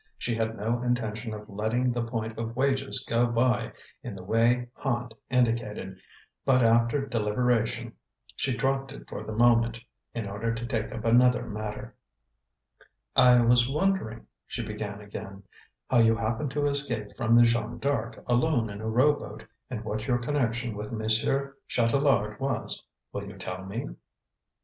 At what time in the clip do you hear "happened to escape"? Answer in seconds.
16.15-17.15